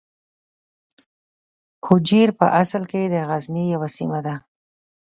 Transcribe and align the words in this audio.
هجویر 1.87 2.29
په 2.39 2.45
اصل 2.61 2.83
کې 2.91 3.01
د 3.13 3.15
غزني 3.29 3.65
یوه 3.75 3.89
سیمه 3.97 4.19
ده. 4.25 4.35